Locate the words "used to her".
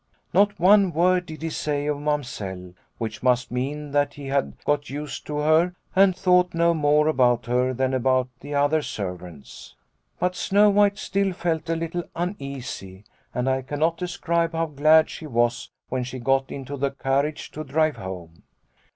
4.89-5.75